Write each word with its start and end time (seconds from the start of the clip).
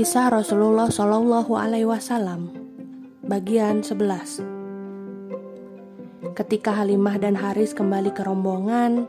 Kisah 0.00 0.32
Rasulullah 0.32 0.88
Shallallahu 0.88 1.60
Alaihi 1.60 1.84
Wasallam 1.84 2.56
Bagian 3.20 3.84
11 3.84 4.40
Ketika 6.32 6.72
Halimah 6.72 7.20
dan 7.20 7.36
Haris 7.36 7.76
kembali 7.76 8.08
ke 8.16 8.24
rombongan, 8.24 9.04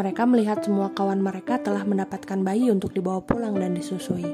mereka 0.00 0.24
melihat 0.24 0.64
semua 0.64 0.88
kawan 0.96 1.20
mereka 1.20 1.60
telah 1.60 1.84
mendapatkan 1.84 2.40
bayi 2.40 2.72
untuk 2.72 2.96
dibawa 2.96 3.20
pulang 3.20 3.60
dan 3.60 3.76
disusui. 3.76 4.24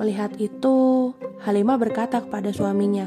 Melihat 0.00 0.32
itu, 0.40 1.12
Halimah 1.44 1.76
berkata 1.76 2.24
kepada 2.24 2.56
suaminya, 2.56 3.04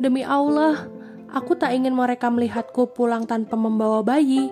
"Demi 0.00 0.24
Allah, 0.24 0.88
aku 1.28 1.60
tak 1.60 1.76
ingin 1.76 1.92
mereka 1.92 2.32
melihatku 2.32 2.88
pulang 2.96 3.28
tanpa 3.28 3.52
membawa 3.60 4.00
bayi. 4.00 4.48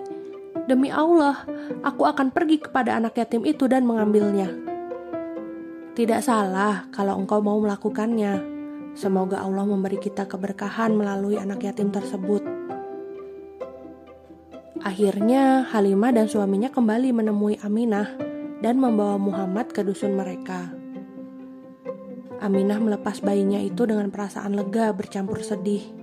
Demi 0.69 0.93
Allah, 0.93 1.41
aku 1.81 2.05
akan 2.05 2.29
pergi 2.29 2.61
kepada 2.69 3.01
anak 3.01 3.17
yatim 3.17 3.41
itu 3.49 3.65
dan 3.65 3.81
mengambilnya." 3.89 4.62
Tidak 5.93 6.25
salah 6.25 6.89
kalau 6.89 7.21
engkau 7.21 7.37
mau 7.37 7.61
melakukannya. 7.61 8.41
Semoga 8.97 9.45
Allah 9.45 9.61
memberi 9.61 10.01
kita 10.01 10.25
keberkahan 10.25 10.89
melalui 10.89 11.37
anak 11.37 11.69
yatim 11.69 11.93
tersebut. 11.93 12.41
Akhirnya, 14.81 15.69
Halimah 15.69 16.09
dan 16.09 16.25
suaminya 16.25 16.73
kembali 16.73 17.13
menemui 17.13 17.61
Aminah 17.61 18.09
dan 18.65 18.81
membawa 18.81 19.21
Muhammad 19.21 19.69
ke 19.69 19.85
dusun 19.85 20.17
mereka. 20.17 20.73
Aminah 22.41 22.81
melepas 22.81 23.21
bayinya 23.21 23.61
itu 23.61 23.85
dengan 23.85 24.09
perasaan 24.09 24.57
lega 24.57 24.89
bercampur 24.97 25.45
sedih. 25.45 25.93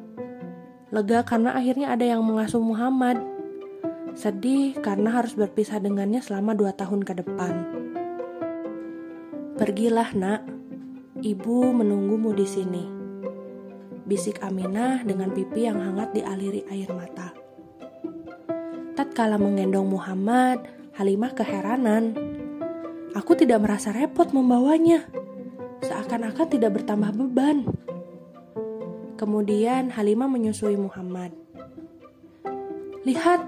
Lega 0.95 1.27
karena 1.27 1.59
akhirnya 1.59 1.91
ada 1.91 2.07
yang 2.07 2.23
mengasuh 2.23 2.63
Muhammad. 2.63 3.19
Sedih 4.15 4.71
karena 4.79 5.19
harus 5.19 5.35
berpisah 5.35 5.83
dengannya 5.83 6.23
selama 6.23 6.55
dua 6.55 6.71
tahun 6.79 7.03
ke 7.03 7.27
depan. 7.27 7.81
Pergilah, 9.61 10.17
Nak. 10.17 10.41
Ibu 11.21 11.77
menunggumu 11.77 12.33
di 12.33 12.49
sini. 12.49 12.81
Bisik 14.09 14.41
Aminah 14.41 15.05
dengan 15.05 15.37
pipi 15.37 15.69
yang 15.69 15.85
hangat 15.85 16.17
dialiri 16.17 16.65
air 16.73 16.89
mata. 16.97 17.37
Tatkala 18.97 19.37
menggendong 19.37 19.85
Muhammad, 19.85 20.65
Halimah 20.97 21.37
keheranan. 21.37 22.17
Aku 23.13 23.37
tidak 23.37 23.61
merasa 23.61 23.93
repot 23.93 24.33
membawanya. 24.33 25.05
Seakan-akan 25.85 26.49
tidak 26.49 26.81
bertambah 26.81 27.13
beban. 27.13 27.69
Kemudian 29.21 29.93
Halimah 29.93 30.33
menyusui 30.33 30.81
Muhammad. 30.81 31.37
Lihat, 33.05 33.45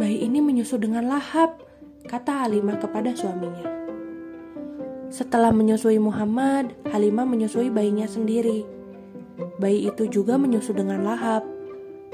bayi 0.00 0.24
ini 0.24 0.40
menyusu 0.40 0.80
dengan 0.80 1.12
lahap, 1.12 1.60
kata 2.08 2.48
Halimah 2.48 2.80
kepada 2.80 3.12
suaminya. 3.12 3.81
Setelah 5.12 5.52
menyusui 5.52 6.00
Muhammad, 6.00 6.72
Halimah 6.88 7.28
menyusui 7.28 7.68
bayinya 7.68 8.08
sendiri. 8.08 8.64
Bayi 9.60 9.92
itu 9.92 10.08
juga 10.08 10.40
menyusu 10.40 10.72
dengan 10.72 11.04
lahap. 11.04 11.44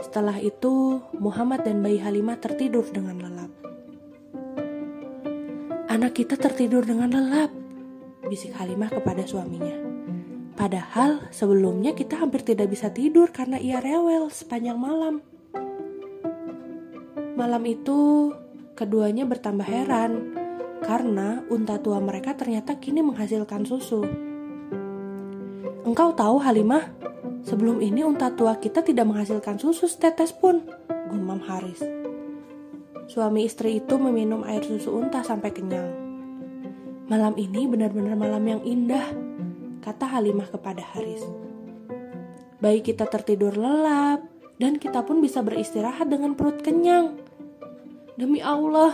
Setelah 0.03 0.35
itu, 0.43 0.99
Muhammad 1.15 1.63
dan 1.63 1.79
bayi 1.79 2.03
Halimah 2.03 2.43
tertidur 2.43 2.83
dengan 2.91 3.23
lelap. 3.23 3.55
Anak 5.87 6.19
kita 6.19 6.35
tertidur 6.35 6.83
dengan 6.83 7.15
lelap, 7.15 7.55
bisik 8.27 8.59
Halimah 8.59 8.91
kepada 8.91 9.23
suaminya. 9.23 9.79
Padahal 10.59 11.31
sebelumnya 11.31 11.95
kita 11.95 12.19
hampir 12.19 12.43
tidak 12.43 12.67
bisa 12.67 12.91
tidur 12.91 13.31
karena 13.31 13.63
ia 13.63 13.79
rewel 13.79 14.27
sepanjang 14.27 14.75
malam. 14.75 15.23
Malam 17.39 17.63
itu, 17.63 18.35
keduanya 18.75 19.23
bertambah 19.23 19.63
heran 19.63 20.38
karena 20.83 21.43
unta 21.51 21.79
tua 21.79 21.99
mereka 21.99 22.35
ternyata 22.35 22.79
kini 22.79 23.03
menghasilkan 23.03 23.67
susu. 23.67 24.07
Engkau 25.89 26.13
tahu 26.13 26.37
Halimah, 26.43 26.93
sebelum 27.49 27.81
ini 27.81 28.05
unta 28.05 28.29
tua 28.35 28.61
kita 28.61 28.85
tidak 28.85 29.09
menghasilkan 29.09 29.57
susu 29.57 29.89
setetes 29.89 30.37
pun, 30.37 30.61
gumam 31.09 31.41
Haris. 31.41 31.81
Suami 33.09 33.49
istri 33.49 33.81
itu 33.81 33.97
meminum 33.97 34.45
air 34.45 34.61
susu 34.61 34.93
unta 34.93 35.25
sampai 35.25 35.49
kenyang. 35.49 35.89
Malam 37.09 37.41
ini 37.41 37.65
benar-benar 37.65 38.21
malam 38.21 38.45
yang 38.45 38.61
indah, 38.69 39.09
kata 39.81 40.05
Halimah 40.05 40.53
kepada 40.53 40.85
Haris. 40.93 41.25
Baik 42.61 42.93
kita 42.93 43.09
tertidur 43.09 43.57
lelap, 43.57 44.29
dan 44.61 44.77
kita 44.77 45.01
pun 45.07 45.25
bisa 45.25 45.41
beristirahat 45.41 46.13
dengan 46.13 46.37
perut 46.37 46.61
kenyang. 46.61 47.17
Demi 48.21 48.45
Allah, 48.45 48.93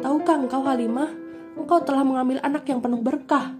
tahukah 0.00 0.40
engkau 0.40 0.64
Halimah, 0.64 1.19
engkau 1.60 1.84
telah 1.84 2.00
mengambil 2.00 2.40
anak 2.40 2.64
yang 2.66 2.80
penuh 2.80 3.04
berkah. 3.04 3.52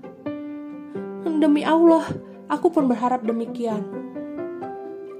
Demi 1.41 1.61
Allah, 1.65 2.09
aku 2.49 2.73
pun 2.73 2.89
berharap 2.89 3.21
demikian. 3.25 3.85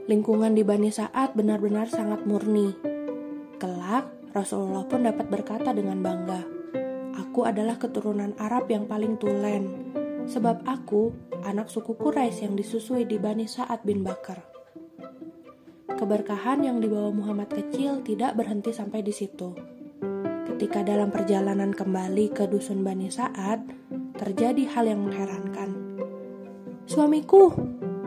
Lingkungan 0.09 0.57
di 0.57 0.65
Bani 0.65 0.89
Sa'ad 0.89 1.37
benar-benar 1.37 1.93
sangat 1.93 2.25
murni. 2.25 2.73
Kelak, 3.61 4.33
Rasulullah 4.33 4.89
pun 4.89 5.05
dapat 5.05 5.29
berkata 5.29 5.77
dengan 5.77 6.01
bangga, 6.01 6.41
Aku 7.21 7.45
adalah 7.47 7.77
keturunan 7.77 8.33
Arab 8.41 8.67
yang 8.73 8.89
paling 8.89 9.21
tulen, 9.21 9.93
sebab 10.25 10.65
aku 10.65 11.13
anak 11.45 11.69
suku 11.69 11.95
Quraisy 11.95 12.49
yang 12.49 12.55
disusui 12.57 13.05
di 13.05 13.21
Bani 13.21 13.45
Sa'ad 13.45 13.85
bin 13.85 14.01
Bakar. 14.03 14.41
Keberkahan 15.95 16.65
yang 16.65 16.81
dibawa 16.81 17.13
Muhammad 17.13 17.53
kecil 17.53 18.01
tidak 18.01 18.41
berhenti 18.41 18.73
sampai 18.73 19.05
di 19.05 19.13
situ 19.13 19.80
ketika 20.61 20.85
dalam 20.85 21.09
perjalanan 21.09 21.73
kembali 21.73 22.37
ke 22.37 22.45
dusun 22.45 22.85
Bani 22.85 23.09
Sa'ad, 23.09 23.65
terjadi 24.21 24.69
hal 24.77 24.93
yang 24.93 25.09
mengherankan. 25.09 25.73
Suamiku, 26.85 27.49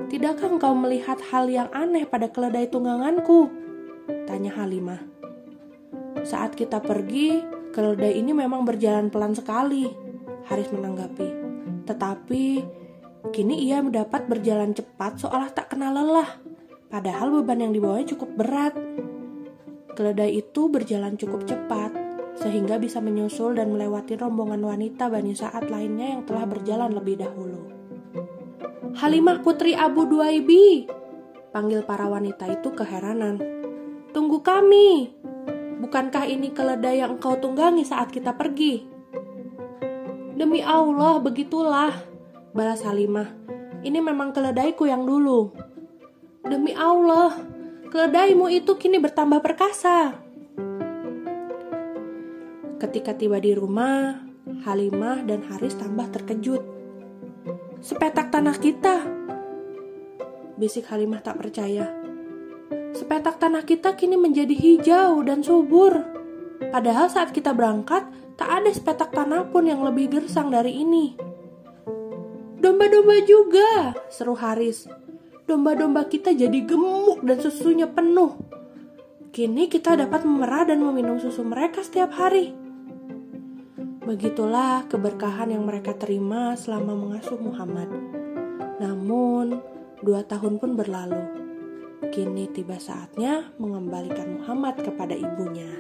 tidakkah 0.06 0.54
engkau 0.54 0.78
melihat 0.78 1.18
hal 1.34 1.50
yang 1.50 1.66
aneh 1.74 2.06
pada 2.06 2.30
keledai 2.30 2.70
tungganganku? 2.70 3.50
Tanya 4.30 4.54
Halimah. 4.54 5.02
Saat 6.22 6.54
kita 6.54 6.78
pergi, 6.78 7.42
keledai 7.74 8.22
ini 8.22 8.38
memang 8.38 8.70
berjalan 8.70 9.10
pelan 9.10 9.34
sekali, 9.34 9.90
Haris 10.46 10.70
menanggapi. 10.70 11.30
Tetapi, 11.90 12.46
kini 13.34 13.66
ia 13.66 13.82
mendapat 13.82 14.30
berjalan 14.30 14.78
cepat 14.78 15.26
seolah 15.26 15.50
tak 15.58 15.74
kenal 15.74 15.90
lelah, 15.90 16.38
padahal 16.94 17.34
beban 17.34 17.66
yang 17.66 17.74
dibawanya 17.74 18.14
cukup 18.14 18.30
berat. 18.38 18.78
Keledai 19.98 20.38
itu 20.38 20.70
berjalan 20.70 21.18
cukup 21.18 21.50
cepat, 21.50 22.03
sehingga 22.44 22.76
bisa 22.76 23.00
menyusul 23.00 23.56
dan 23.56 23.72
melewati 23.72 24.20
rombongan 24.20 24.60
wanita 24.60 25.08
Bani 25.08 25.32
Sa'ad 25.32 25.72
lainnya 25.72 26.20
yang 26.20 26.28
telah 26.28 26.44
berjalan 26.44 26.92
lebih 26.92 27.24
dahulu. 27.24 27.72
Halimah 29.00 29.40
putri 29.40 29.72
Abu 29.72 30.04
Duaibi, 30.04 30.92
panggil 31.56 31.88
para 31.88 32.12
wanita 32.12 32.52
itu 32.52 32.76
keheranan. 32.76 33.40
Tunggu 34.12 34.44
kami, 34.44 35.16
bukankah 35.80 36.28
ini 36.28 36.52
keledai 36.52 37.00
yang 37.00 37.16
engkau 37.16 37.40
tunggangi 37.40 37.88
saat 37.88 38.12
kita 38.12 38.36
pergi? 38.36 38.84
Demi 40.36 40.60
Allah, 40.60 41.24
begitulah, 41.24 41.96
balas 42.52 42.84
Halimah. 42.84 43.32
Ini 43.88 44.04
memang 44.04 44.36
keledaiku 44.36 44.84
yang 44.84 45.08
dulu. 45.08 45.56
Demi 46.44 46.76
Allah, 46.76 47.40
keledaimu 47.88 48.52
itu 48.52 48.76
kini 48.76 49.00
bertambah 49.00 49.40
perkasa. 49.40 50.20
Ketika 52.84 53.16
tiba 53.16 53.40
di 53.40 53.56
rumah, 53.56 54.20
Halimah 54.68 55.24
dan 55.24 55.40
Haris 55.48 55.80
tambah 55.80 56.04
terkejut. 56.12 56.60
Sepetak 57.80 58.28
tanah 58.28 58.60
kita, 58.60 59.08
bisik 60.60 60.92
Halimah 60.92 61.24
tak 61.24 61.40
percaya. 61.40 61.96
Sepetak 62.92 63.40
tanah 63.40 63.64
kita 63.64 63.96
kini 63.96 64.20
menjadi 64.20 64.52
hijau 64.52 65.24
dan 65.24 65.40
subur. 65.40 65.96
Padahal 66.76 67.08
saat 67.08 67.32
kita 67.32 67.56
berangkat, 67.56 68.04
tak 68.36 68.52
ada 68.52 68.68
sepetak 68.76 69.16
tanah 69.16 69.48
pun 69.48 69.64
yang 69.64 69.80
lebih 69.80 70.20
gersang 70.20 70.52
dari 70.52 70.84
ini. 70.84 71.16
Domba-domba 72.60 73.24
juga, 73.24 73.96
seru 74.12 74.36
Haris. 74.36 74.92
Domba-domba 75.48 76.12
kita 76.12 76.36
jadi 76.36 76.60
gemuk 76.68 77.24
dan 77.24 77.40
susunya 77.40 77.88
penuh. 77.88 78.36
Kini 79.32 79.72
kita 79.72 79.96
dapat 79.96 80.28
memerah 80.28 80.68
dan 80.68 80.84
meminum 80.84 81.16
susu 81.16 81.48
mereka 81.48 81.80
setiap 81.80 82.12
hari. 82.20 82.63
Begitulah 84.04 84.84
keberkahan 84.92 85.56
yang 85.56 85.64
mereka 85.64 85.96
terima 85.96 86.60
selama 86.60 86.92
mengasuh 86.92 87.40
Muhammad. 87.40 87.88
Namun, 88.84 89.64
dua 90.04 90.28
tahun 90.28 90.60
pun 90.60 90.76
berlalu. 90.76 91.24
Kini 92.12 92.52
tiba 92.52 92.76
saatnya 92.84 93.56
mengembalikan 93.56 94.44
Muhammad 94.44 94.84
kepada 94.84 95.16
ibunya. 95.16 95.72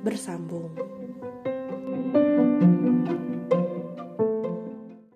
Bersambung. 0.00 0.72